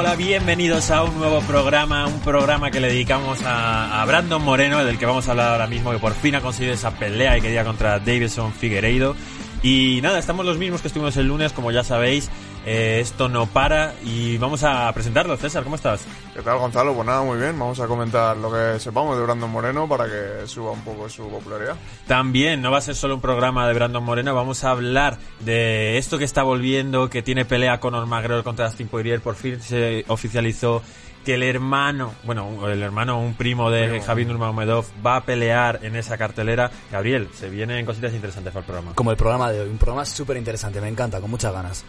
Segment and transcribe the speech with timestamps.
[0.00, 4.96] hola, bienvenidos a un nuevo programa, un programa que le dedicamos a, Brandon Moreno, del
[4.98, 7.64] que vamos a hablar ahora mismo, que por fin ha conseguido esa pelea y quería
[7.64, 9.14] contra Davidson Figueiredo.
[9.62, 12.30] Y nada, estamos los mismos que estuvimos el lunes, como ya sabéis.
[12.66, 15.36] Eh, esto no para y vamos a presentarlo.
[15.36, 16.04] César, ¿cómo estás?
[16.34, 16.94] ¿Qué tal, Gonzalo?
[16.94, 17.58] Pues nada, muy bien.
[17.58, 21.28] Vamos a comentar lo que sepamos de Brandon Moreno para que suba un poco su
[21.28, 21.76] popularidad.
[22.06, 25.98] También no va a ser solo un programa de Brandon Moreno, vamos a hablar de
[25.98, 29.20] esto que está volviendo, que tiene pelea con McGregor contra Dustin Poirier.
[29.20, 30.82] Por fin se oficializó
[31.30, 34.00] que el hermano, bueno, el hermano, un primo de.
[34.00, 36.72] Javier Nurmagomedov va a pelear en esa cartelera.
[36.90, 38.94] Gabriel, se vienen cositas interesantes para el programa.
[38.96, 41.84] Como el programa de hoy, un programa súper interesante, me encanta, con muchas ganas.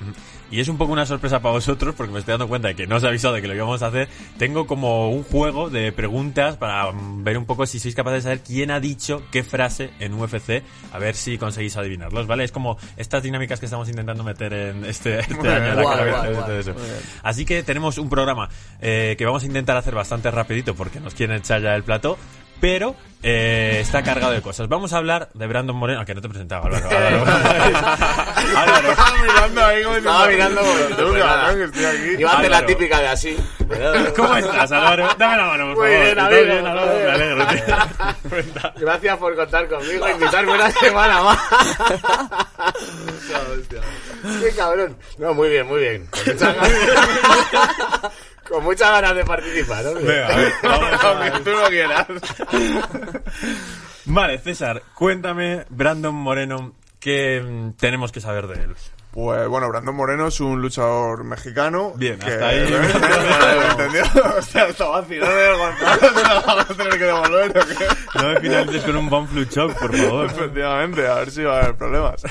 [0.51, 2.85] Y es un poco una sorpresa para vosotros porque me estoy dando cuenta de que
[2.85, 4.09] no os he avisado de que lo íbamos a hacer.
[4.37, 8.29] Tengo como un juego de preguntas para mm, ver un poco si sois capaces de
[8.29, 10.61] saber quién ha dicho qué frase en UFC.
[10.93, 12.43] A ver si conseguís adivinarlos, ¿vale?
[12.43, 15.73] Es como estas dinámicas que estamos intentando meter en este, este año.
[15.73, 16.75] la Guay, guay.
[17.23, 18.47] Así que tenemos un programa
[18.81, 22.17] eh, que vamos a intentar hacer bastante rapidito porque nos quieren echar ya el plato.
[22.59, 24.67] Pero eh, está cargado de cosas.
[24.67, 26.89] Vamos a hablar de Brandon Moreno, aunque no te presentaba, Álvaro.
[26.91, 27.25] Álvaro.
[28.55, 28.91] Álvaro.
[28.91, 32.21] Estaba mirando ahí como Estaba mirando que estoy aquí.
[32.21, 33.35] Iba a hacer la típica de así.
[34.15, 35.07] ¿Cómo estás, Álvaro?
[35.17, 36.03] Dame la mano, por Muy favor.
[36.03, 36.43] bien, ¿Todo amigo.
[36.45, 36.93] bien, Álvaro?
[36.93, 38.71] Me alegro, tío.
[38.81, 41.39] Gracias por contar conmigo e invitarme una semana más.
[44.39, 44.97] Qué cabrón.
[45.17, 46.07] No, muy bien, muy bien.
[48.51, 49.85] Con muchas ganas, de participar.
[49.85, 49.93] ¿no?
[49.93, 52.07] Venga, a ver, vamos a tú no quieras.
[54.05, 58.75] Vale, César, cuéntame, Brandon Moreno, ¿qué mm, tenemos que saber de él?
[59.13, 61.91] Pues bueno, Brandon Moreno es un luchador mexicano.
[61.97, 62.61] Bien, que- hasta ahí.
[62.71, 64.03] ¿Me entendió?
[64.37, 65.99] Hostia, está vacilando el Gonzalo.
[66.17, 68.21] ¿Se la vamos a tener que devolver o?
[68.21, 70.25] No me finalices con un Bon Flu Choc, por favor.
[70.27, 72.23] Efectivamente, a ver si va a haber problemas.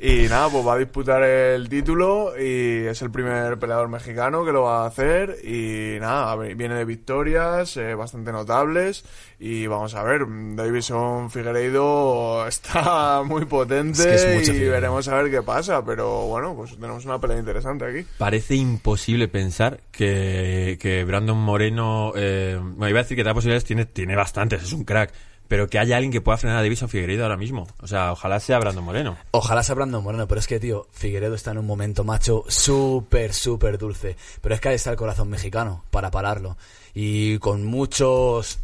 [0.00, 4.50] Y nada, pues va a disputar el título y es el primer peleador mexicano que
[4.50, 5.36] lo va a hacer.
[5.44, 9.04] Y nada, viene de victorias eh, bastante notables.
[9.38, 10.22] Y vamos a ver,
[10.54, 14.72] Davison Figueiredo está muy potente Es que es mucho y Figueiredo.
[14.72, 15.84] veremos a ver qué pasa.
[15.84, 18.06] Pero bueno, pues tenemos una pelea interesante aquí.
[18.16, 23.64] Parece imposible pensar que, que Brandon Moreno, eh, bueno, iba a decir que da posibilidades,
[23.64, 25.12] tiene, tiene bastantes, es un crack,
[25.48, 27.66] pero que haya alguien que pueda frenar a Davison Figueiredo ahora mismo.
[27.82, 29.18] O sea, ojalá sea Brandon Moreno.
[29.32, 33.34] Ojalá sea Brandon Moreno, pero es que, tío, Figueredo está en un momento, macho, súper,
[33.34, 34.16] súper dulce.
[34.40, 36.56] Pero es que ahí está el corazón mexicano para pararlo.
[36.94, 38.60] Y con muchos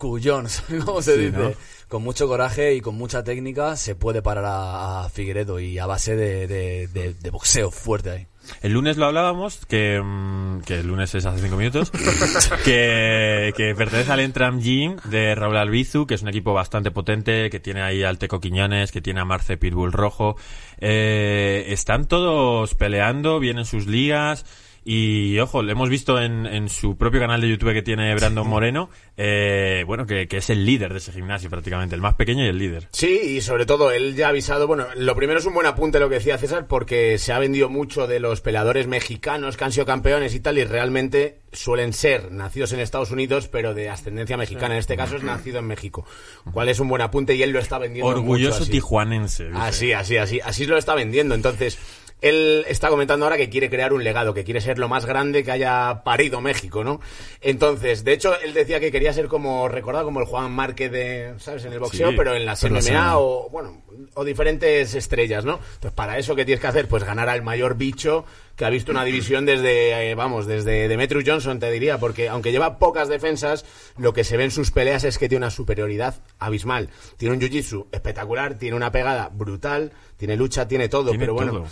[0.00, 1.38] cuyons, ¿cómo se Sí, dice?
[1.38, 1.52] ¿no?
[1.88, 5.86] Con mucho coraje y con mucha técnica se puede parar a, a Figueredo y a
[5.86, 8.26] base de, de- de- de boxeo fuerte ahí.
[8.62, 11.90] El lunes lo hablábamos, que, mm, que el lunes es hace cinco minutos,
[12.64, 17.50] que, que pertenece al Entram Gym de Raúl Albizu, que es un equipo bastante potente,
[17.50, 20.36] que tiene ahí al Teco Quiñones, que tiene a Marce Pitbull Rojo.
[20.78, 24.44] Eh, están todos peleando, vienen sus ligas.
[24.84, 28.46] Y ojo, lo hemos visto en, en su propio canal de YouTube que tiene Brandon
[28.48, 32.44] Moreno, eh, bueno, que, que es el líder de ese gimnasio prácticamente, el más pequeño
[32.44, 32.88] y el líder.
[32.92, 36.00] Sí, y sobre todo él ya ha avisado, bueno, lo primero es un buen apunte
[36.00, 39.72] lo que decía César, porque se ha vendido mucho de los peleadores mexicanos que han
[39.72, 44.36] sido campeones y tal, y realmente suelen ser nacidos en Estados Unidos, pero de ascendencia
[44.36, 44.74] mexicana.
[44.74, 46.06] En este caso es nacido en México,
[46.52, 48.10] cual es un buen apunte y él lo está vendiendo.
[48.10, 48.72] Orgulloso mucho así.
[48.72, 49.44] tijuanense.
[49.48, 49.58] dice.
[49.58, 51.34] Así, así, así, así lo está vendiendo.
[51.34, 51.78] Entonces,
[52.20, 55.44] él está comentando ahora que quiere crear un legado, que quiere ser lo más grande
[55.44, 57.00] que haya parido México, ¿no?
[57.40, 61.34] Entonces, de hecho, él decía que quería ser como, recordado como el Juan Márquez de,
[61.38, 61.64] ¿sabes?
[61.64, 62.46] En el boxeo, Sí, pero en
[62.82, 62.92] sé.
[62.92, 63.82] MMA o, bueno,
[64.14, 65.54] o diferentes estrellas, ¿no?
[65.54, 66.88] Entonces, para eso, ¿qué tienes que hacer?
[66.88, 68.24] Pues ganar al mayor bicho
[68.60, 72.52] que ha visto una división desde, eh, vamos, desde Demetrius Johnson, te diría, porque aunque
[72.52, 73.64] lleva pocas defensas,
[73.96, 76.90] lo que se ve en sus peleas es que tiene una superioridad abismal.
[77.16, 81.52] Tiene un jiu-jitsu espectacular, tiene una pegada brutal, tiene lucha, tiene todo, Tiene pero bueno.
[81.52, 81.66] todo.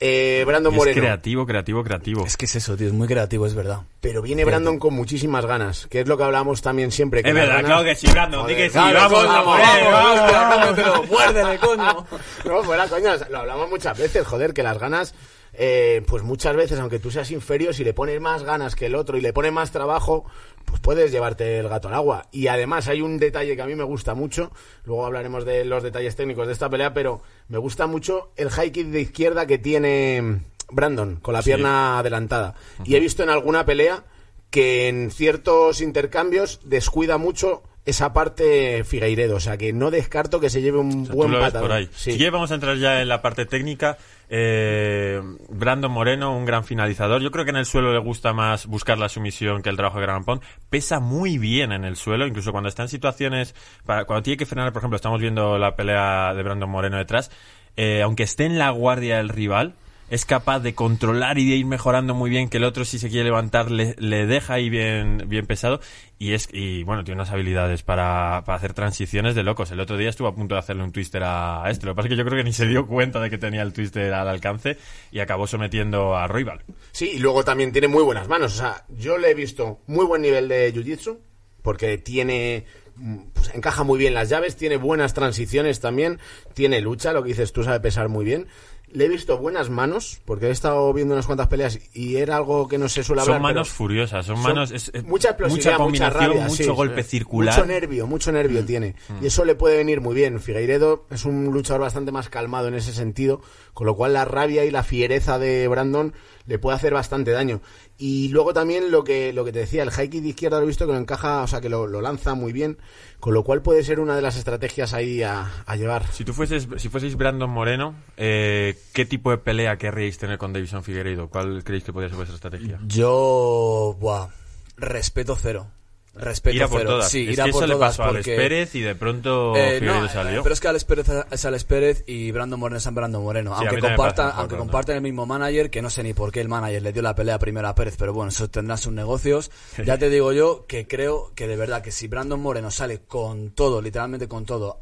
[0.00, 1.00] Eh, Brandon es Moreno.
[1.00, 2.26] creativo, creativo, creativo.
[2.26, 3.82] Es que es eso, tío, es muy creativo, es verdad.
[4.00, 7.22] Pero viene Brandon con muchísimas ganas, que es lo que hablamos también siempre.
[7.22, 10.32] Que Es verdad, ganas- claro que sí, Brandon, di que sí, Claro, vamos, coño, vamos,
[10.32, 10.72] vamos.
[10.74, 12.06] pero muérdele, coño.
[12.44, 15.14] No, fuera coñas, lo hablamos muchas veces, joder, que las ganas,
[15.56, 18.94] eh, pues muchas veces, aunque tú seas inferior, si le pones más ganas que el
[18.94, 20.24] otro y le pones más trabajo,
[20.64, 22.26] pues puedes llevarte el gato al agua.
[22.32, 24.50] Y además hay un detalle que a mí me gusta mucho,
[24.84, 28.72] luego hablaremos de los detalles técnicos de esta pelea, pero me gusta mucho el high
[28.72, 31.50] kick de izquierda que tiene Brandon, con la Sí.
[31.50, 32.54] pierna adelantada.
[32.84, 34.04] Y he visto en alguna pelea
[34.50, 40.48] que en ciertos intercambios descuida mucho esa parte Figueiredo, o sea que no descarto que
[40.48, 41.68] se lleve un O sea, buen patadón.
[41.68, 41.88] por ahí.
[41.94, 42.12] Sí.
[42.12, 43.98] Si vamos a entrar ya en la parte técnica.
[44.30, 45.20] Eh,
[45.50, 47.20] Brandon Moreno, un gran finalizador.
[47.20, 50.00] Yo creo que en el suelo le gusta más buscar la sumisión que el trabajo
[50.00, 50.42] de Gran Pound.
[50.70, 53.54] Pesa muy bien en el suelo, incluso cuando está en situaciones,
[53.84, 57.30] para, cuando tiene que frenar, por ejemplo, estamos viendo la pelea de Brandon Moreno detrás,
[57.76, 59.74] eh, aunque esté en la guardia del rival,
[60.10, 63.08] es capaz de controlar y de ir mejorando muy bien, que el otro si se
[63.08, 63.94] quiere levantar le,
[64.26, 65.80] deja ahí bien, bien pesado
[66.18, 69.70] y es y bueno, tiene unas habilidades para, para hacer transiciones de locos.
[69.70, 71.96] El otro día estuvo a punto de hacerle un twister a, a este, lo que
[71.96, 74.12] pasa es que yo creo que ni se dio cuenta de que tenía el twister
[74.12, 74.76] al alcance
[75.10, 76.62] y acabó sometiendo a Roybal.
[76.92, 78.54] Sí, y luego también tiene muy buenas manos.
[78.54, 81.18] O sea, yo le he visto muy buen nivel de jiu-jitsu,
[81.62, 82.66] porque tiene.
[82.96, 86.20] mm, Pues encaja muy bien las llaves, tiene buenas transiciones también,
[86.52, 88.46] tiene lucha, lo que dices tú sabe pesar muy bien.
[88.94, 92.68] Le he visto buenas manos, porque he estado viendo unas cuantas peleas y era algo
[92.68, 93.36] que no se suele hablar.
[93.36, 94.70] Son manos furiosas, son, son manos...
[94.70, 96.68] es- es mucha explosividad, mucha combinación, rabia, mucho sí.
[96.70, 97.54] golpe circular.
[97.56, 98.94] Mucho nervio, mucho nervio tiene.
[99.20, 100.38] Y eso le puede venir muy bien.
[100.40, 103.40] Figueiredo es un luchador bastante más calmado en ese sentido,
[103.74, 106.14] con lo cual la rabia y la fiereza de Brandon
[106.46, 107.60] le puede hacer bastante daño.
[107.98, 110.64] Y luego también lo que, lo que te decía, el high kick de izquierda lo
[110.64, 112.78] he visto que lo encaja, o sea, que lo, lo lanza muy bien,
[113.20, 116.06] con lo cual puede ser una de las estrategias ahí a, a llevar.
[116.12, 120.52] Si tú fueses, si fueseis Brandon Moreno, eh, ¿qué tipo de pelea querríais tener con
[120.52, 121.28] Davison Figueiredo?
[121.28, 122.78] ¿Cuál creéis que podría ser vuestra estrategia?
[122.86, 124.28] Yo, buah,
[124.76, 125.68] respeto cero.
[126.16, 126.90] Respeto ir a por cero.
[126.90, 127.10] todas.
[127.10, 128.80] Sí, es ir a que por eso le todas pasó a Alex porque- Pérez y
[128.82, 130.42] de pronto Eh, no, salió.
[130.42, 133.58] Pero es que Alex Pérez es Alex Pérez y Brandon Moreno es Brandon Moreno.
[133.58, 136.48] Sí, aunque compartan, aunque comparten el mismo manager, que no sé ni por qué el
[136.48, 139.50] manager le dio la pelea primero a Pérez, pero bueno, eso tendrá sus negocios.
[139.84, 143.50] Ya te digo yo que creo que de verdad que si Brandon Moreno sale con
[143.50, 144.80] todo, literalmente con todo,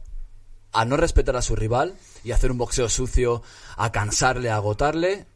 [0.73, 1.95] a no respetar a su rival
[2.25, 3.43] y hacer un boxeo sucio,
[3.77, 5.27] a cansarle, a agotarle,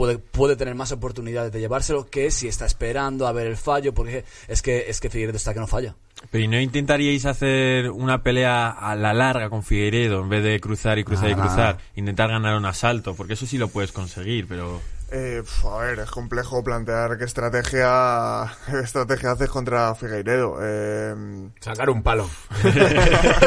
[0.00, 3.92] puede, puede tener más oportunidades de llevárselo que si está esperando a ver el fallo,
[3.92, 5.94] porque es que, es que Figueiredo está que no falla.
[6.30, 10.58] Pero ¿y no intentaríais hacer una pelea a la larga con Figueiredo en vez de
[10.58, 11.36] cruzar y cruzar y Ah.
[11.36, 11.78] cruzar?
[11.96, 14.80] Intentar ganar un asalto, porque eso sí lo puedes conseguir, pero...
[15.12, 20.56] Eh, a ver, es complejo plantear qué estrategia, qué estrategia haces contra Figueiredo.
[20.62, 21.14] Eh,
[21.60, 22.30] Sacar un palo.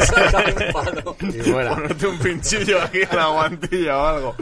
[0.05, 1.15] Sacar un palo.
[1.21, 1.73] Y fuera.
[1.75, 4.35] ponerte un pinchillo aquí en la guantilla o algo.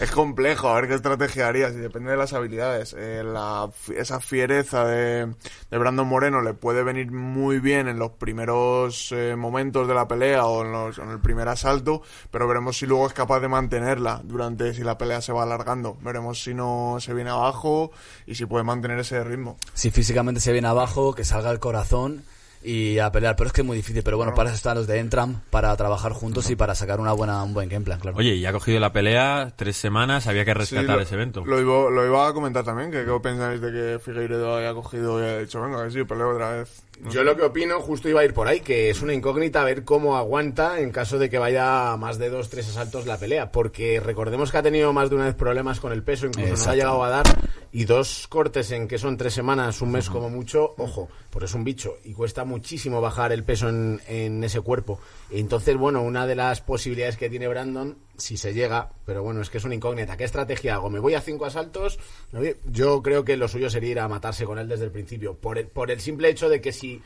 [0.00, 2.94] Es complejo, a ver qué estrategia harías y depende de las habilidades.
[2.98, 5.32] Eh, la, esa fiereza de,
[5.70, 10.08] de Brandon Moreno le puede venir muy bien en los primeros eh, momentos de la
[10.08, 13.48] pelea o en, los- en el primer asalto, pero veremos si luego es capaz de
[13.48, 15.96] mantenerla durante si la pelea se va alargando.
[16.02, 17.92] Veremos si no se viene abajo
[18.26, 19.56] y si puede mantener ese ritmo.
[19.74, 22.24] Si físicamente se viene abajo, que salga el corazón
[22.64, 23.36] y a pelear.
[23.36, 24.02] Pero es que es muy difícil.
[24.02, 27.12] Pero bueno, para eso están los de Entram, para trabajar juntos y para sacar una
[27.12, 28.16] buena, un buen game plan, claro.
[28.16, 31.44] Oye, y ha cogido la pelea tres semanas, había que Sí, rescatar lo- ese evento.
[31.44, 35.20] Lo iba, lo iba a comentar también, que qué pensáis de que Figueiredo haya cogido
[35.20, 36.82] y haya dicho, venga, que sí, peleo otra vez.
[37.10, 39.84] Yo lo que opino, justo iba a ir por ahí, que es una incógnita ver
[39.84, 43.50] cómo aguanta en caso de que vaya a más de dos, tres asaltos la pelea.
[43.50, 46.70] Porque recordemos que ha tenido más de una vez problemas con el peso, incluso Exacto.
[46.70, 47.26] ha llegado a dar.
[47.72, 51.54] Y dos cortes en que son tres semanas, un mes como mucho, ojo, porque es
[51.54, 55.00] un bicho y cuesta muchísimo bajar el peso en, en ese cuerpo.
[55.30, 59.50] Entonces, bueno, una de las posibilidades que tiene Brandon, si se llega, pero bueno, es
[59.50, 60.16] que es una incógnita.
[60.16, 60.88] ¿Qué estrategia hago?
[60.90, 61.98] ¿Me voy a cinco asaltos?
[62.30, 64.90] ¿Me voy- Yo creo que lo suyo sería ir a matarse con él desde el
[64.92, 65.34] principio.
[65.34, 67.02] Por el, por el simple hecho de que si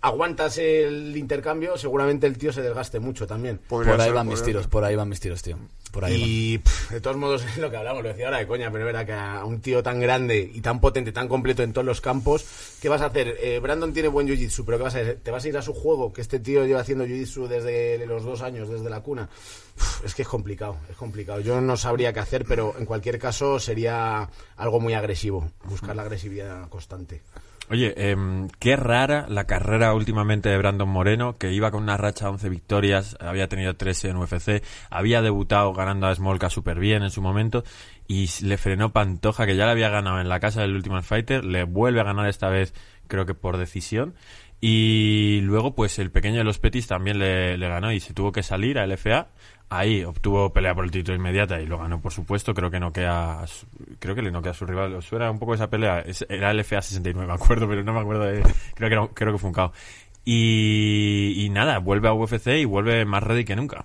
[0.00, 3.58] aguantas el intercambio, seguramente el tío se desgaste mucho también.
[3.68, 4.70] Podría por ahí ser, van mis tiros, ser.
[4.70, 5.58] por ahí van mis tiros, tío.
[5.90, 6.28] Por ahí van.
[6.28, 8.84] Y pff, de todos modos es lo que hablamos, lo decía ahora de coña, pero
[8.84, 11.84] es verdad que a un tío tan grande y tan potente, tan completo en todos
[11.84, 12.46] los campos,
[12.80, 13.36] ¿qué vas a hacer?
[13.40, 15.18] Eh, Brandon tiene buen jiu-jitsu, pero ¿qué vas a hacer?
[15.22, 16.12] ¿Te vas a ir a su juego?
[16.12, 19.28] Que este tío lleva haciendo jiu-jitsu desde los dos años, desde la cuna.
[19.76, 21.40] Uf, es que es complicado, es complicado.
[21.40, 26.02] Yo no sabría qué hacer, pero en cualquier caso sería algo muy agresivo, buscar la
[26.02, 27.22] agresividad constante.
[27.70, 32.24] Oye, em, qué rara la carrera últimamente de Brandon Moreno, que iba con una racha
[32.24, 37.02] de 11 victorias, había tenido 13 en UFC, había debutado ganando a Smolka súper bien
[37.02, 37.64] en su momento,
[38.06, 41.44] y le frenó Pantoja, que ya le había ganado en la casa del Ultimate Fighter,
[41.44, 42.72] le vuelve a ganar esta vez,
[43.06, 44.14] creo que por decisión,
[44.62, 48.32] y luego pues el pequeño de los Petis también le, le ganó y se tuvo
[48.32, 49.28] que salir a LFA,
[49.70, 53.40] ahí obtuvo pelea por el título inmediata y lo ganó por supuesto, creo que noquea,
[53.40, 53.66] a su-
[53.98, 56.04] creo que le noquea a su rival, ¿os suena un poco esa pelea?
[56.28, 58.42] Era LFA 69, me acuerdo, pero no me acuerdo de,
[58.74, 59.72] creo que creo que fue un KO.
[60.24, 63.84] Y, y nada, vuelve a UFC y vuelve más ready que nunca.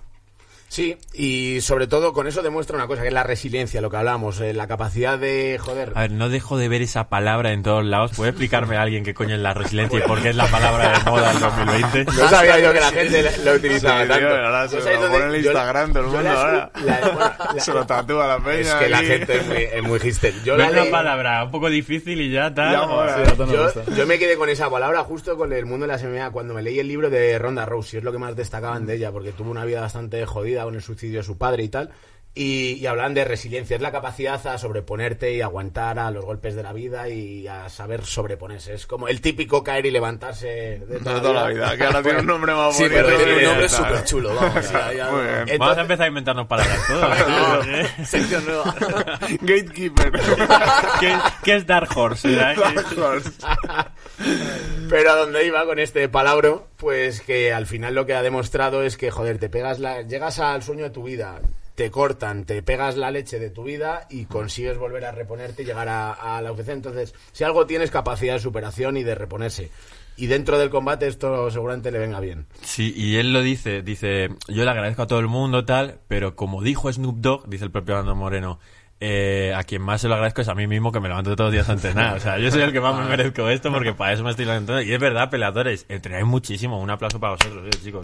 [0.74, 3.96] Sí, y sobre todo con eso demuestra una cosa, que es la resiliencia, lo que
[3.96, 7.62] hablamos, eh, la capacidad de, joder, A ver, no dejo de ver esa palabra en
[7.62, 8.10] todos lados.
[8.16, 10.98] ¿Puede explicarme a alguien qué coño es la resiliencia y por qué es la palabra
[10.98, 12.04] de moda del 2020?
[12.18, 14.26] No sabía yo que la gente lo utilizaba Sí, tanto.
[14.26, 16.70] tío, ahora se ¿No lo pone en Instagram todo el mundo la- ahora.
[16.84, 18.58] la- la- Se lo tatúa la peña.
[18.60, 20.34] Es que la gente es muy, es muy hipster.
[20.42, 22.72] Yo, la Ves la leí- palabra un poco difícil y ya tal.
[22.72, 23.26] Ya.
[23.36, 26.32] Sí, yo, yo me quedé con esa palabra justo con el mundo de la MMA
[26.32, 29.12] cuando me leí el libro de Ronda Rousey, es lo que más destacaban de ella,
[29.12, 31.90] porque tuvo una vida bastante jodida con el suicidio de su padre y tal.
[32.36, 36.56] Y, y hablan de resiliencia, es la capacidad a sobreponerte y aguantar a los golpes
[36.56, 38.74] de la vida y a saber sobreponerse.
[38.74, 42.18] Es como el típico caer y levantarse de De toda la vida, que ahora tiene
[42.18, 43.02] un nombre más Sí, bonito.
[43.04, 44.68] pero tiene un nombre súper chulo, vamos.
[44.72, 45.08] ya, ya-.
[45.42, 47.66] Entonces- Vamos a empezar a inventarnos palabras todos.
[47.68, 47.86] ¿eh?
[48.04, 48.74] Sección nueva.
[49.40, 50.10] Gatekeeper.
[50.98, 52.26] ¿Qué, qué es Dark Horse?
[52.30, 52.56] ¿verdad?
[54.88, 58.82] Pero a donde iba con este palabro, pues que al final lo que ha demostrado
[58.82, 61.40] es que, joder, te pegas la, llegas al sueño de tu vida,
[61.74, 65.66] te cortan, te pegas la leche de tu vida y consigues volver a reponerte y
[65.66, 66.68] llegar a, la UFC.
[66.68, 69.70] Entonces, si algo tienes capacidad de superación y de reponerse.
[70.16, 72.46] Y dentro del combate esto seguramente le venga bien.
[72.62, 76.36] Sí, y él lo dice, dice, yo le agradezco a todo el mundo, tal, pero
[76.36, 78.60] como dijo Snoop Dogg, dice el propio Brandon Moreno,
[79.00, 81.48] eh, a quien más se lo agradezco es a mí mismo que me levanto todos
[81.48, 82.16] los días a entrenar.
[82.16, 84.44] O sea, yo soy el que más me merezco esto porque para eso me estoy
[84.44, 84.82] levantando.
[84.82, 86.80] Y es verdad, peleadores, entrenáis muchísimo.
[86.80, 88.02] Un aplauso para vosotros, eh, chicos.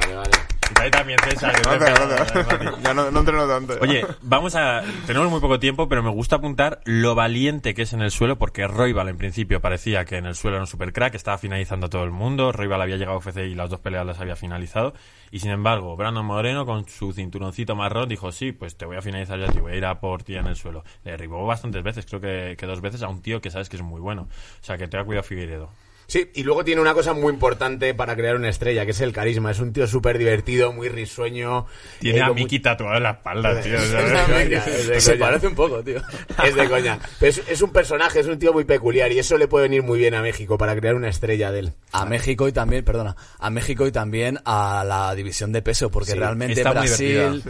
[0.00, 0.52] Vale, vale.
[0.70, 1.54] Y para ti también, César.
[1.54, 2.82] que te Gracias, gracias.
[2.82, 3.74] Ya no, no entreno tanto.
[3.80, 4.82] Oye, vamos a.
[5.06, 8.38] Tenemos muy poco tiempo, pero me gusta apuntar lo valiente que es en el suelo,
[8.38, 11.90] porque Roybal en principio parecía que en el suelo era un supercrack, estaba finalizando a
[11.90, 12.52] todo el mundo.
[12.52, 14.94] Roybal había llegado a UFC y las dos peleas las había finalizado.
[15.30, 19.02] Y sin embargo, Brandon Moreno, con su cinturoncito marrón, dijo: Sí, pues te voy a
[19.02, 20.84] finalizar ya, te voy a ir a por ti en el suelo.
[21.04, 23.76] Le derribó bastantes veces, creo que, que dos veces a un tío que sabes que
[23.76, 24.22] es muy bueno.
[24.22, 25.70] O sea, que tenga cuidado, Figueiredo.
[26.12, 29.14] Sí, y luego tiene una cosa muy importante para crear una estrella, que es el
[29.14, 29.50] carisma.
[29.50, 31.64] Es un tío súper divertido, muy risueño.
[32.00, 33.78] Tiene eh, a Miki tatuado en la espalda, tío.
[35.00, 36.02] Se parece un poco, tío.
[36.44, 36.98] Es de coña.
[37.18, 39.82] Pero es, es un personaje, es un tío muy peculiar y eso le puede venir
[39.82, 41.72] muy bien a México para crear una estrella de él.
[41.92, 46.12] A México y también, perdona, a México y también a la división de peso, porque
[46.12, 47.42] Sí, realmente está muy Brasil,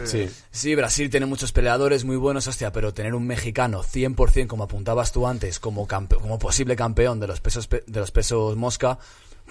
[0.51, 5.11] sí, Brasil tiene muchos peleadores muy buenos, hostia, pero tener un mexicano 100%, como apuntabas
[5.11, 8.97] tú antes, como campe- como posible campeón de los pesos pe- de los pesos mosca,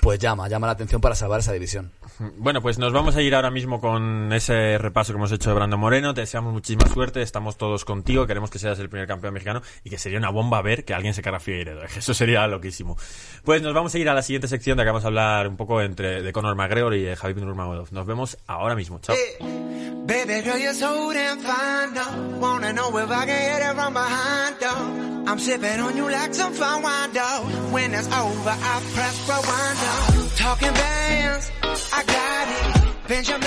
[0.00, 1.92] pues llama, llama la atención para salvar esa división.
[2.36, 5.54] Bueno, pues nos vamos a ir ahora mismo con ese repaso que hemos hecho de
[5.56, 6.14] Brando Moreno.
[6.14, 9.90] Te deseamos muchísima suerte, estamos todos contigo, queremos que seas el primer campeón mexicano y
[9.90, 11.82] que sería una bomba ver que alguien se cara a Figueiredo.
[11.96, 12.96] Eso sería loquísimo.
[13.44, 15.56] Pues nos vamos a ir a la siguiente sección de que vamos a hablar un
[15.56, 17.92] poco entre de Conor McGregor y de Javid Nurmagomedov.
[17.92, 19.00] Nos vemos ahora mismo.
[19.00, 19.16] Chao.
[20.04, 20.42] Baby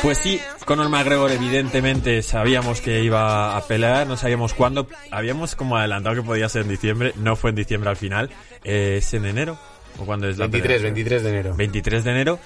[0.01, 4.88] Pues sí, Conor McGregor evidentemente sabíamos que iba a pelear, no sabíamos cuándo.
[5.10, 8.30] Habíamos como adelantado que podía ser en diciembre, no fue en diciembre al final.
[8.63, 9.58] Eh, ¿Es en enero?
[10.00, 10.84] ¿O cuándo es la 23, pelea?
[10.84, 11.56] 23 de enero.
[11.56, 12.39] 23 de enero.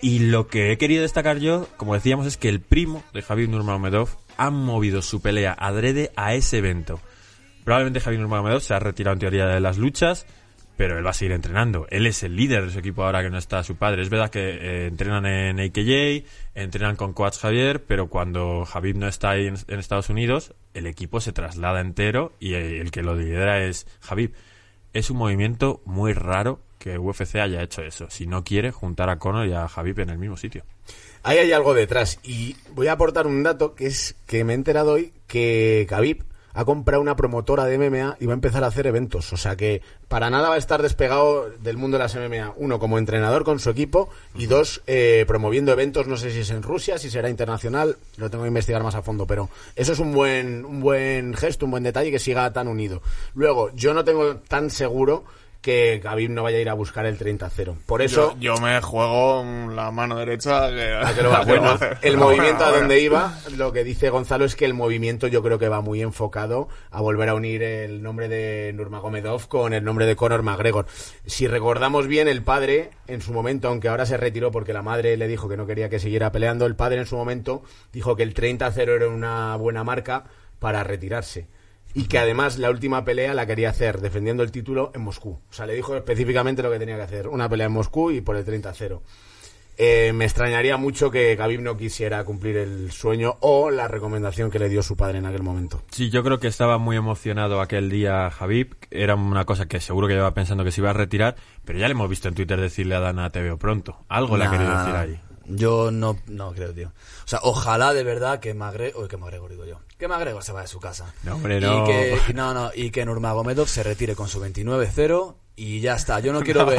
[0.00, 3.48] Y lo que he querido destacar yo, como decíamos, es que el primo de Javier
[3.48, 7.00] Nurmagomedov ha movido su pelea adrede a ese evento.
[7.64, 10.26] Probablemente Javier Nurmagomedov se ha retirado en teoría de las luchas,
[10.76, 11.86] pero él va a seguir entrenando.
[11.90, 14.02] Él es el líder de su equipo ahora que no está su padre.
[14.02, 19.08] Es verdad que eh, entrenan en AKJ, entrenan con Coach Javier, pero cuando Javier no
[19.08, 23.14] está ahí en, Estados Unidos, el equipo se traslada entero y eh, el que lo
[23.14, 24.32] lidera es Javier.
[24.92, 28.08] Es un movimiento muy raro que UFC haya hecho eso.
[28.10, 30.64] Si no quiere juntar a Conor y a Javib en el mismo sitio.
[31.22, 34.56] Ahí hay algo detrás y voy a aportar un dato que es que me he
[34.56, 36.22] enterado hoy que Khabib
[36.56, 39.32] ha comprado una promotora de MMA y va a empezar a hacer eventos.
[39.34, 42.54] O sea que para nada va a estar despegado del mundo de las MMA.
[42.56, 46.06] Uno, como entrenador con su equipo y dos, eh, promoviendo eventos.
[46.06, 47.98] No sé si es en Rusia, si será internacional.
[48.16, 51.66] Lo tengo que investigar más a fondo, pero eso es un buen, un buen gesto,
[51.66, 53.02] un buen detalle que siga tan unido.
[53.34, 55.24] Luego, yo no tengo tan seguro
[55.66, 57.74] que Khabib no vaya a ir a buscar el 30-0.
[57.86, 58.36] Por eso...
[58.38, 59.44] Yo, yo me juego
[59.74, 61.58] la mano derecha que, lo va hacer.
[61.58, 61.98] hacer.
[62.02, 63.02] El movimiento bueno, a donde bueno.
[63.02, 66.68] iba, lo que dice Gonzalo es que el movimiento yo creo que va muy enfocado
[66.92, 70.86] a volver a unir el nombre de Nurmagomedov con el nombre de Conor McGregor.
[71.26, 75.16] Si recordamos bien, el padre en su momento, aunque ahora se retiró porque la madre
[75.16, 78.22] le dijo que no quería que siguiera peleando, el padre en su momento dijo que
[78.22, 80.26] el 30-0 era una buena marca
[80.60, 81.48] para retirarse.
[81.96, 85.40] Y que además la última pelea la quería hacer defendiendo el título en Moscú.
[85.48, 87.26] O sea, le dijo específicamente lo que tenía que hacer.
[87.26, 89.00] Una pelea en Moscú y por el 30-0.
[89.78, 94.58] Eh, me extrañaría mucho que Khabib no quisiera cumplir el sueño o la recomendación que
[94.58, 95.84] le dio su padre en aquel momento.
[95.90, 98.76] Sí, yo creo que estaba muy emocionado aquel día Javib.
[98.90, 101.88] Era una cosa que seguro que llevaba pensando que se iba a retirar, pero ya
[101.88, 104.04] le hemos visto en Twitter decirle a Dana te veo pronto.
[104.08, 105.20] Algo le ha querido decir ahí.
[105.48, 106.88] Yo no, no creo, tío.
[106.88, 110.06] O sea, ojalá de verdad que McGregor, uy, que McGregor digo yo, que
[110.42, 111.14] se vaya de su casa.
[111.22, 111.84] No, hombre, no.
[111.84, 116.20] Y que, no, no, y que Nurmagomedov se retire con su 29-0 Y ya está,
[116.20, 116.78] yo no quiero ver,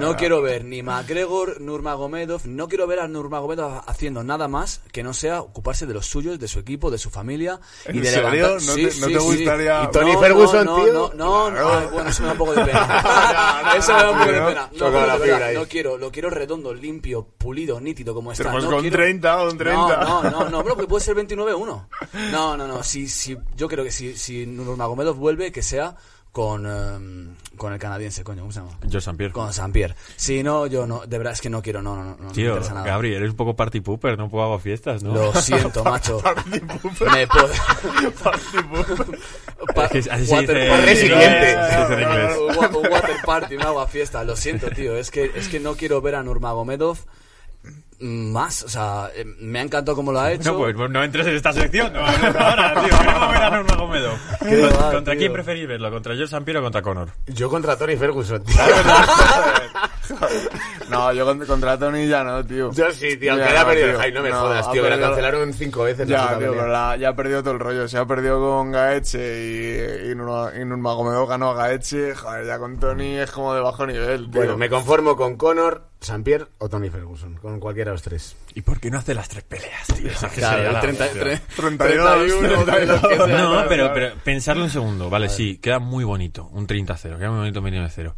[0.00, 5.04] no quiero ver ni McGregor, Nurmagomedov, no quiero ver a Nurmagomedov haciendo nada más que
[5.04, 8.10] no sea ocuparse de los suyos, de su equipo, de su familia y ¿En de
[8.10, 8.30] serio?
[8.30, 8.62] levantar.
[8.66, 9.36] ¿No Sí, te- sí, no te sí.
[9.36, 10.92] gustaría- ¿Y Tony No, Ferguson, no, tío?
[10.92, 11.78] No, no, no, Claro.
[11.78, 13.72] ay, bueno, eso me da un poco de pena.
[13.78, 14.62] eso me da un poco de pena.
[14.72, 18.50] No, pero de verdad, no quiero, lo quiero redondo, limpio, pulido, nítido como está.
[18.50, 19.96] Pues no con quiero- 30 o un 30.
[20.04, 21.86] No, no, no, no, bro, que puede ser 29-1.
[22.32, 25.94] No, no, no, si, si, yo creo que si, si Nurmagomedov vuelve, que sea
[26.32, 28.72] con, em, con el canadiense, coño, ¿cómo se llama?
[28.82, 29.16] George St.
[29.16, 29.32] Pierre.
[29.32, 29.94] Con San Pierre.
[30.16, 32.32] Si no, yo no, de verdad es que no quiero, no, no, no, no me
[32.32, 32.86] Tío, interesa nada.
[32.86, 35.14] Gabri, eres un poco party pooper, no puedo hago fiestas, ¿no?
[35.14, 36.22] Lo siento, macho.
[37.12, 37.48] Me puedo...
[39.74, 40.86] Pa- Es que así se dice- party.
[40.86, 41.56] Resiliente.
[42.90, 44.24] water party, un agua fiesta.
[44.24, 44.96] Lo siento, tío.
[44.96, 46.98] Es que, es que no quiero ver a Nurmagomedov
[48.00, 48.62] más.
[48.62, 50.52] O sea, eh, me ha encantado cómo lo ha hecho.
[50.52, 51.92] No, pues, pues no entres en esta sección.
[51.92, 52.96] No ahora, tío.
[52.96, 54.18] ¿Cómo ver a Nurmagomedov?
[54.40, 55.18] Qué ¿Con- va, ¿Contra tío.
[55.18, 55.90] quién preferís verlo?
[55.90, 56.44] ¿Contra George St.
[56.44, 57.08] Pierre o contra Conor?
[57.26, 58.56] Yo contra Tony Ferguson, tío.
[60.90, 62.72] No, yo con- contra Tony ya no, tío.
[62.72, 63.88] Yo sí, tío, aunque Ya, le ha perdido.
[63.90, 64.00] tío.
[64.00, 66.08] Ay, no me No, jodas, tío, que la cancelaron cinco veces.
[66.08, 67.86] Ya, tío, pero la- ya ha perdido todo el rollo.
[67.88, 69.18] Se ha perdido con Gaeche
[70.06, 72.14] y, y, Nurma- y ganó a Gaeche.
[72.14, 74.40] Joder, ya con Tony es como de bajo nivel, tío.
[74.40, 76.22] Bueno, me conformo con Conor, St.
[76.22, 78.36] Pierre o Tony Ferguson, con cualquiera de los tres.
[78.54, 80.08] ¿Y por qué no hace las tres peleas, tío?
[80.10, 81.22] Es que Claro, sería el la 30, hostia.
[81.22, 82.48] tre- 32, 31,
[83.02, 83.26] lo que sea.
[83.38, 85.10] No, pero, pero pensarlo un segundo.
[85.10, 86.46] Vale, sí, queda muy bonito.
[86.52, 87.18] Un 30-0.
[87.18, 88.14] Queda muy bonito un 29-0.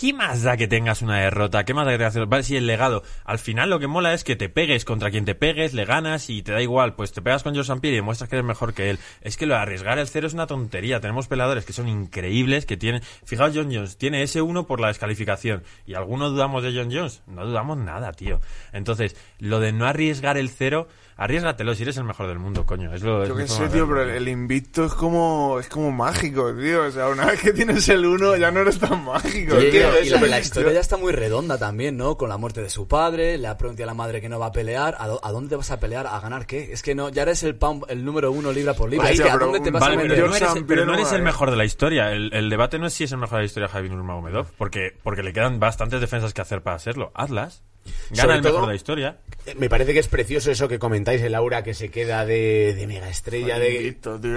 [0.00, 1.64] ¿Qué más da que tengas una derrota?
[1.64, 2.28] ¿Qué más da que tengas...
[2.28, 3.02] Vale, sí, el legado.
[3.24, 6.30] Al final lo que mola es que te pegues contra quien te pegues, le ganas
[6.30, 6.94] y te da igual.
[6.94, 7.80] Pues te pegas con St.
[7.80, 8.98] Pierre y demuestras que eres mejor que él.
[9.20, 11.00] Es que lo de arriesgar el cero es una tontería.
[11.00, 13.02] Tenemos peleadores que son increíbles, que tienen...
[13.02, 15.62] Fijaos, John Jones tiene ese uno por la descalificación.
[15.86, 17.22] ¿Y algunos dudamos de John Jones?
[17.26, 18.40] No dudamos nada, tío.
[18.72, 20.88] Entonces, lo de no arriesgar el cero...
[21.22, 22.92] Arriesgatelo si eres el mejor del mundo, coño.
[22.92, 26.52] Es lo, Yo qué sé, tío, pero el, el invicto es como, es como mágico,
[26.54, 26.82] tío.
[26.84, 30.02] O sea, una vez que tienes el uno ya no eres tan mágico, Y, tío.
[30.02, 32.16] y la, la historia ya está muy redonda también, ¿no?
[32.16, 34.46] Con la muerte de su padre, le ha preguntado a la madre que no va
[34.46, 34.96] a pelear.
[34.98, 36.06] ¿A, do- a dónde te vas a pelear?
[36.08, 36.72] ¿A ganar qué?
[36.72, 39.04] Es que no, ya eres el, pound- el número uno libra por libra.
[39.04, 40.24] Vale, es que, ¿a pero dónde te vas Vale, a pero meter?
[40.28, 42.10] no eres, George pero no eres el no mejor de la historia.
[42.12, 44.96] El, el debate no es si es el mejor de la historia Javi Nurmagomedov, porque,
[45.04, 47.12] porque le quedan bastantes defensas que hacer para serlo.
[47.14, 47.62] Hazlas.
[48.10, 49.18] Gana Sobre el mejor todo- de la historia.
[49.44, 52.74] Eh, Me parece que es precioso eso que comentáis, el aura que se queda de,
[52.76, 53.88] de mega estrella, de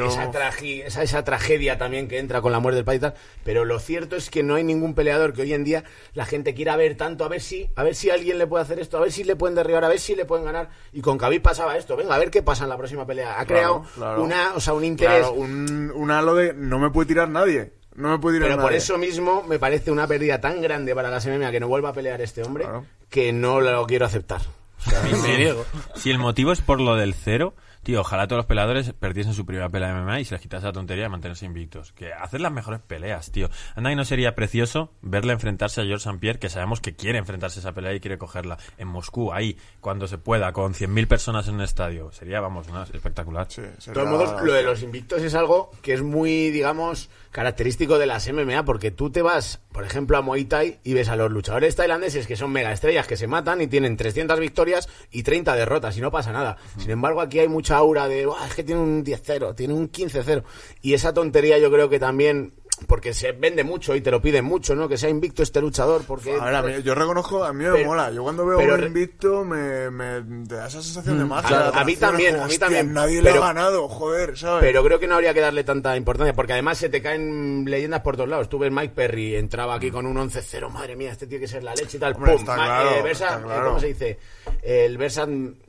[0.07, 3.13] esa, tragi- esa, esa tragedia también que entra con la muerte del país y tal.
[3.43, 5.83] Pero lo cierto es que no hay ningún peleador que hoy en día
[6.15, 8.79] la gente quiera ver tanto, a ver si, a ver si alguien le puede hacer
[8.79, 10.69] esto, a ver si le pueden derribar, a ver si le pueden ganar.
[10.91, 13.39] Y con Khabib pasaba esto, venga, a ver qué pasa en la próxima pelea.
[13.39, 14.23] Ha creado claro.
[14.23, 15.17] una, o sea, un interés.
[15.19, 17.73] Claro, un, un halo de no me puede tirar nadie.
[17.95, 21.51] No me Pero por eso mismo me parece una pérdida tan grande para la MMA
[21.51, 22.85] que no vuelva a pelear este hombre Claro.
[23.09, 24.41] que no lo quiero aceptar.
[25.23, 25.65] Me niego.
[25.95, 27.53] Si el motivo es por lo del cero,
[27.85, 30.65] tío, ojalá todos los peleadores perdiesen su primera pelea de MMA y se les quitase
[30.65, 31.93] la tontería de mantenerse invictos.
[31.93, 33.47] Que hacer las mejores peleas, tío.
[33.75, 36.19] Anda que no sería precioso verle enfrentarse a George St.
[36.19, 39.55] Pierre, que sabemos que quiere enfrentarse a esa pelea y quiere cogerla en Moscú, ahí,
[39.81, 42.11] cuando se pueda, con 100.000 personas en un estadio.
[42.11, 43.45] Sería, vamos, una- espectacular.
[43.49, 47.99] Sí, De todos modos, lo de los invictos es algo que es muy, digamos, característico
[47.99, 51.15] de las MMA, porque tú te vas, por ejemplo, a Muay Thai y ves a
[51.15, 55.21] los luchadores tailandeses que son mega estrellas, que se matan y tienen 300 victorias y
[55.23, 56.57] 30 derrotas y no pasa nada.
[56.77, 59.89] Sin embargo, aquí hay mucha aura de, "Buah, es que tiene un 10-0, tiene un
[59.89, 60.43] 15-0.
[60.81, 62.53] Y esa tontería yo creo que también,
[62.87, 64.89] porque se vende mucho y te lo piden mucho, ¿no?
[64.89, 66.33] Que sea invicto este luchador, porque...
[66.35, 68.11] A ver, a mí- yo reconozco, a mí me Pero- mola.
[68.11, 71.67] Yo cuando veo pero un invicto me, me da esa sensación de magia.
[71.69, 74.37] a- de a mí también, como, a mí también, Nadie pero- le ha ganado, joder,
[74.37, 74.61] ¿sabes?
[74.61, 78.01] Pero creo que no habría que darle tanta importancia, porque además se te caen leyendas
[78.01, 78.49] por todos lados.
[78.49, 81.63] Tú ves Mike Perry, entraba aquí con un 11-0, madre mía, este tiene que ser
[81.63, 82.13] la leche y tal.
[82.15, 82.41] Hombre, ¡Pum!
[82.41, 83.65] está claro, eh, Versa- está eh, claro.
[83.67, 84.19] ¿Cómo se dice?
[84.63, 85.25] El Versa,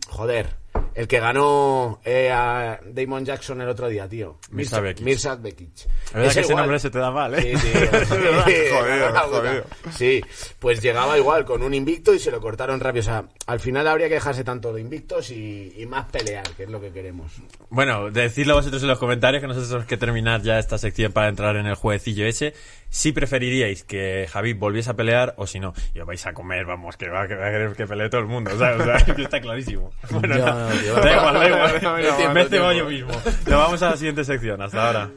[0.09, 0.49] joder,
[0.97, 4.39] el que ganó eh, a Damon Jackson el otro día, tío.
[4.51, 5.05] Mirza Bekic.
[5.05, 5.69] Mirza Bekic.
[5.77, 7.55] Es verdad que ese nombre se te da mal, ¿eh?
[7.55, 7.79] Sí, sí.
[9.31, 9.65] Jodido.
[9.95, 10.23] Sí,
[10.59, 13.01] pues llegaba igual con un invicto y se lo cortaron rápido.
[13.01, 16.63] O sea, al final habría que dejarse tanto de invictos y, y más pelear, que
[16.63, 17.31] es lo que queremos.
[17.69, 21.29] Bueno, decidlo vosotros en los comentarios que nosotros tenemos que terminar ya esta sección para
[21.29, 22.55] entrar en el jueguecillo ese.
[22.89, 25.75] Si preferiríais que Javi volviese a pelear o si no.
[25.95, 28.57] Y os vais a comer, vamos, que va, a querer que pelee todo el mundo.
[28.59, 28.81] ¿sabes?
[28.81, 29.91] O sea, que está clarísimo.
[30.11, 30.95] Bueno, Yo no, no, tío.
[30.95, 31.73] da igual, da igual.
[31.83, 32.73] No, no, no, Me no, cebo no.
[32.73, 33.13] yo mismo.
[33.13, 34.63] Nos vamos a la siguiente sección.
[34.63, 35.11] Hasta ahora.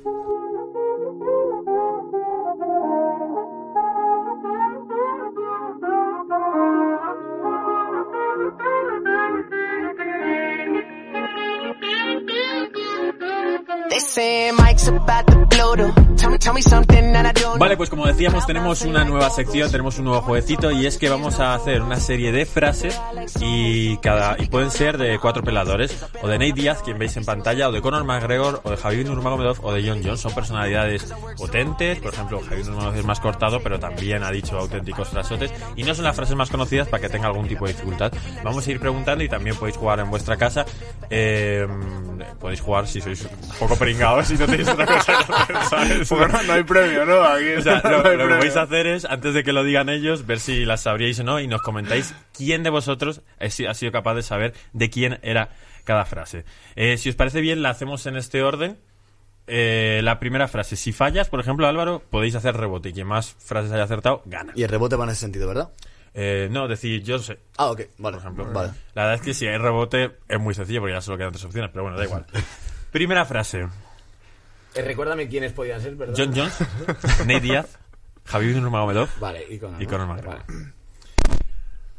[17.59, 21.09] Vale, pues como decíamos, tenemos una nueva sección, tenemos un nuevo jueguecito y es que
[21.09, 22.99] vamos a hacer una serie de frases
[23.39, 27.25] y cada y pueden ser de cuatro peladores o de Nate Díaz, quien veis en
[27.25, 30.21] pantalla, o de Conor McGregor, o de Javier Nurmagomedov o de John Jones.
[30.21, 35.09] Son personalidades potentes, por ejemplo, Javier Nurmagomedov es más cortado, pero también ha dicho auténticos
[35.09, 38.11] frasotes y no son las frases más conocidas para que tenga algún tipo de dificultad.
[38.43, 40.65] Vamos a ir preguntando y también podéis jugar en vuestra casa.
[41.11, 41.67] Eh,
[42.39, 46.09] podéis jugar si sois un poco pringados y no tenéis otra cosa que hacer, ¿sabes?
[46.09, 47.21] Porque no, no hay premio, ¿no?
[47.23, 48.37] Aquí O sea, no lo, hay lo que premio.
[48.39, 51.23] vais a hacer es, antes de que lo digan ellos, ver si las sabríais o
[51.23, 54.89] no y nos comentáis quién de vosotros ha si- ha sido capaz de saber de
[54.89, 55.49] quién era
[55.83, 56.45] cada frase.
[56.75, 58.77] Eh, si os parece bien, la hacemos en este orden.
[59.51, 63.35] Eh, la primera frase, si fallas, por ejemplo, Álvaro, podéis hacer rebote y quien más
[63.39, 64.53] frases haya acertado, gana.
[64.55, 65.69] Y el rebote va en ese sentido, ¿verdad?
[66.13, 68.17] Eh, no, decir, yo sé, Ah, ok, vale.
[68.17, 68.45] por ejemplo.
[68.51, 68.71] Vale.
[68.93, 71.45] La verdad es que si hay rebote es muy sencillo porque ya solo quedan tres
[71.45, 72.25] opciones, pero bueno, da igual.
[72.91, 73.67] Primera frase,
[74.75, 76.13] Eh, recuérdame quiénes podían ser, ¿verdad?
[76.17, 76.57] John Jones,
[77.21, 77.79] Nate Díaz,
[78.25, 79.81] Javier Nurmagomedov, Vale, y Conor.
[79.81, 79.89] Y ¿no?
[79.91, 80.43] Conor McGregor.
[80.47, 80.71] Vale.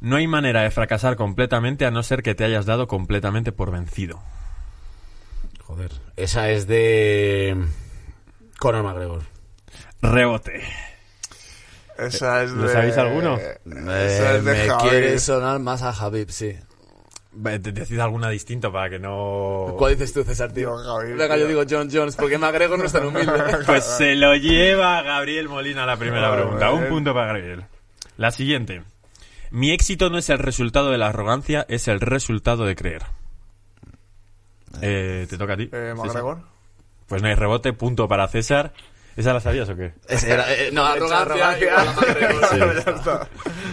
[0.00, 3.70] No hay manera de fracasar completamente a no ser que te hayas dado completamente por
[3.70, 4.22] vencido.
[5.66, 5.90] Joder.
[6.16, 7.56] Esa es de.
[8.58, 9.22] Conor McGregor.
[10.02, 10.62] Rebote.
[11.98, 12.62] Esa es de...
[12.62, 13.36] ¿Lo sabéis alguno?
[13.36, 14.88] Esa Eh, es de me Javi.
[14.88, 16.56] quiere sonar más a Javib, sí.
[17.32, 19.74] Decid alguna distinta para que no...
[19.78, 20.76] ¿Cuál dices tú, César, tío?
[21.16, 23.32] Venga, yo digo John Jones, porque McGregor no es tan humilde.
[23.66, 26.72] Pues se lo lleva Gabriel Molina la primera pregunta.
[26.72, 27.64] Un punto para Gabriel.
[28.16, 28.82] La siguiente.
[29.50, 33.02] Mi éxito no es el resultado de la arrogancia, es el resultado de creer.
[34.82, 35.68] Eh, ¿Te toca a ti?
[35.72, 35.94] Eh?
[35.96, 36.38] McGregor.
[37.06, 38.72] Pues no hay rebote, punto para César.
[39.16, 39.92] ¿Esa la sabías o qué?
[40.08, 41.50] Era, eh, no, arrogancia.
[41.50, 42.38] arrogancia.
[42.50, 43.50] Sí.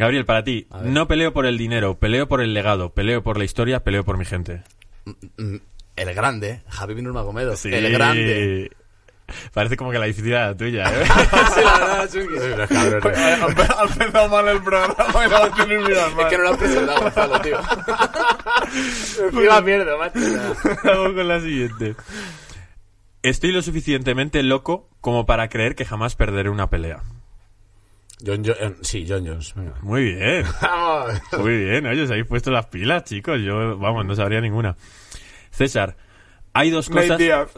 [0.00, 3.44] Gabriel, para ti, no peleo por el dinero, peleo por el legado, peleo por la
[3.44, 4.62] historia, peleo por mi gente.
[5.36, 5.56] Mm,
[5.96, 7.56] El grande, Javib Nurmagomedov.
[7.56, 7.68] Sí.
[7.72, 8.70] El grande.
[9.54, 11.04] Parece como que la difícil era tuya, ¿eh?
[12.10, 12.58] sí, la verdad.
[12.58, 13.04] Los cabrones.
[13.04, 14.94] Ha empe- ha empezado mal el programa
[15.26, 16.28] y lo va a terminar Es mal.
[16.28, 17.58] que no lo has presentado, Gonzalo, tío.
[19.32, 20.18] Encima mierda, macho.
[20.84, 21.94] Vamos con la siguiente.
[23.22, 27.02] Estoy lo suficientemente loco como para creer que jamás perderé una pelea.
[28.24, 29.54] John Jo- eh, sí, John Jones.
[29.54, 29.74] Venga.
[29.82, 30.44] Muy bien,
[31.38, 31.86] muy bien.
[31.86, 33.40] Oye, os habéis puesto las pilas, chicos.
[33.40, 34.76] Yo, vamos, no sabría ninguna.
[35.50, 35.96] César,
[36.52, 37.18] hay dos Nate cosas...
[37.18, 37.48] Díaz.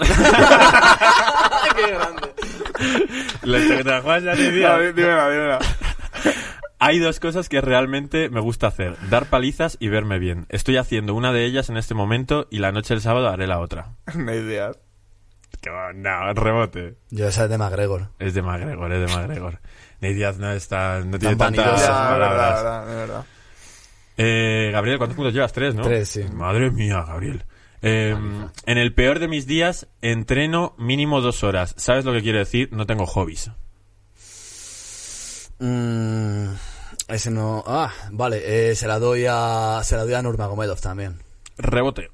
[1.77, 2.29] Qué grande.
[3.43, 4.69] Le- te- Juan, ya te decía.
[4.77, 5.59] No, dí- dímela, dímela.
[6.79, 8.97] Hay dos cosas que realmente me gusta hacer.
[9.09, 10.47] Dar palizas y verme bien.
[10.49, 13.61] Estoy haciendo una de ellas en este momento y la noche del sábado haré la
[13.61, 13.93] otra.
[14.15, 14.79] Nate Díaz.
[15.63, 16.97] Que No, rebote.
[17.11, 18.09] Yo esa es de McGregor.
[18.19, 19.61] Es de McGregor, es de McGregor.
[20.03, 21.81] Nate Diaz no está, no tiene Tan tantas.
[21.81, 22.57] Ya, palabras.
[22.59, 23.25] de verdad, de verdad.
[24.19, 25.53] Eh, Gabriel, ¿cuántos puntos llevas?
[25.53, 25.83] Tres, ¿no?
[25.85, 26.25] Tres, sí.
[26.25, 27.45] Madre mía, Gabriel.
[27.81, 28.17] Eh,
[28.67, 31.75] en el peor de mis días entreno mínimo dos horas.
[31.79, 32.69] ¿Sabes lo que quiero decir?
[32.73, 33.51] No tengo hobbies.
[35.59, 36.49] Mm,
[37.09, 37.63] ese no.
[37.67, 38.71] Ah, vale.
[38.71, 39.81] eh, se la doy a.
[39.85, 41.19] Se la doy a Nurmagomedov también.
[41.57, 42.11] Rebote.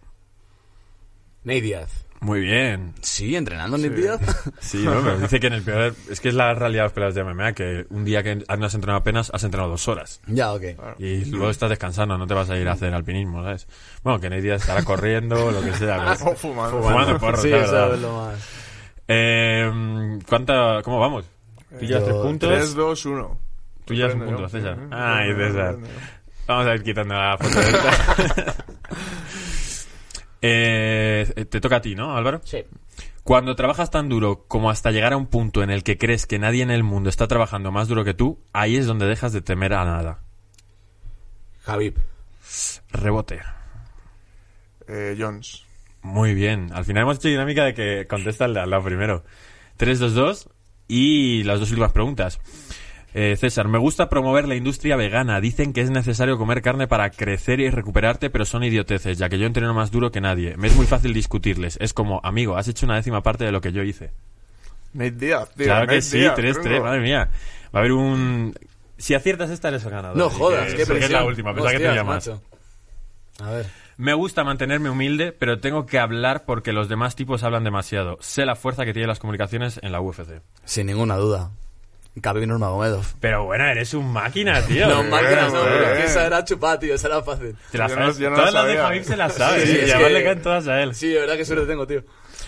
[1.44, 1.90] Ney Díaz.
[2.20, 2.94] Muy bien.
[3.00, 4.20] Sí, entrenando en Díaz.
[4.58, 5.94] Sí, no, pero dice que en el peor...
[6.10, 8.66] Es que es la realidad de los peleas de MMA, que un día que no
[8.66, 10.20] has entrenado apenas, has entrenado dos horas.
[10.26, 10.64] ya, ok.
[10.98, 13.68] Y luego estás descansando, no te vas a ir a hacer alpinismo, ¿sabes?
[14.02, 16.16] Bueno, que Nate Diaz estará corriendo, lo que sea.
[16.24, 16.82] O fumando.
[16.82, 18.48] Fumando porros, sí, eso es lo más.
[19.06, 21.24] Eh, ¿cuánta, ¿Cómo vamos?
[21.78, 22.50] ¿Tú llevas Yo- tres puntos?
[22.50, 23.38] 3, 2, 1.
[23.84, 24.48] Tú llevas un punto.
[24.48, 24.76] César.
[24.90, 25.76] Ay, César.
[26.46, 28.54] Vamos a ir quitando la foto de esta.
[30.42, 32.40] eh, te toca a ti, ¿no, Álvaro?
[32.44, 32.64] Sí.
[33.24, 36.38] Cuando trabajas tan duro como hasta llegar a un punto en el que crees que
[36.38, 39.42] nadie en el mundo está trabajando más duro que tú, ahí es donde dejas de
[39.42, 40.20] temer a nada.
[41.62, 41.98] Javib.
[42.90, 43.40] Rebote.
[44.86, 45.64] Eh, Jones.
[46.00, 46.70] Muy bien.
[46.72, 49.24] Al final hemos hecho dinámica de que contesta de al lado primero.
[49.78, 50.48] 3-2-2
[50.88, 52.40] y las dos últimas preguntas.
[53.14, 55.40] Eh, César, me gusta promover la industria vegana.
[55.40, 59.38] Dicen que es necesario comer carne para crecer y recuperarte, pero son idioteces, ya que
[59.38, 60.56] yo entreno más duro que nadie.
[60.56, 61.78] Me es muy fácil discutirles.
[61.80, 64.10] Es como, amigo, has hecho una décima parte de lo que yo hice.
[64.92, 65.66] Nate Díaz, tío.
[65.66, 66.84] claro que sí, Díaz, 3-3, tronco.
[66.84, 67.30] madre mía.
[67.74, 68.54] Va a haber un...
[68.98, 70.16] Si aciertas esta, eres el ganador.
[70.16, 71.02] No jodas, que- qué presión.
[71.04, 72.06] es la última, pensaba que más.
[72.06, 72.42] macho.
[73.40, 73.66] A ver.
[73.96, 78.16] Me gusta mantenerme humilde, pero tengo que hablar porque los demás tipos hablan demasiado.
[78.20, 80.40] Sé la fuerza que tienen las comunicaciones en la UFC.
[80.64, 81.50] Sin ninguna duda.
[82.20, 83.04] Khabib Nurmagomedov.
[83.20, 84.88] Pero bueno, eres un máquina, tío.
[84.88, 86.94] No, máquinas no, pero que esa era chupada, tío.
[86.94, 87.56] Esa era fácil.
[87.70, 88.18] Te las Yo no- sabes.
[88.18, 88.76] yo no Todas las de.
[88.76, 89.66] Javib se las sabe.
[89.66, 90.94] Sí, y es además que- le caen todas a él.
[90.94, 92.02] Sí, de verdad que suerte tengo, tío.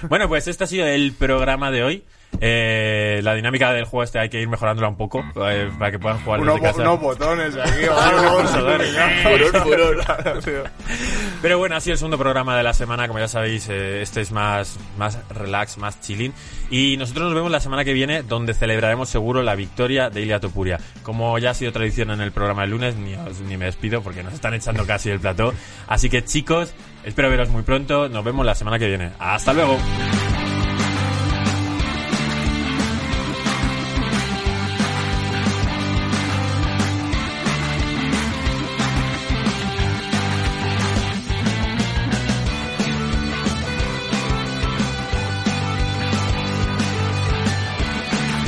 [0.09, 2.04] Bueno, pues este ha sido el programa de hoy.
[2.42, 5.98] Eh, la dinámica del juego este hay que ir mejorándola un poco eh, para que
[5.98, 6.83] puedan jugar Unos, desde casa.
[6.83, 7.85] unos botones aquí.
[11.42, 14.33] Pero bueno, así el segundo programa de la semana, como ya sabéis, eh, este es
[14.33, 16.33] más, más relax, más chilling.
[16.70, 20.40] Y nosotros nos vemos la semana que viene, donde celebraremos seguro la victoria de Ilia
[20.40, 20.79] Topuria.
[21.03, 24.03] Como ya ha sido tradición en el programa del lunes, ni, os- ni me despido
[24.03, 25.53] porque nos están echando casi el plató.
[25.88, 26.74] Así que chicos,
[27.05, 28.09] espero veros muy pronto.
[28.09, 29.11] Nos vemos la semana que viene.
[29.18, 29.79] Hasta luego.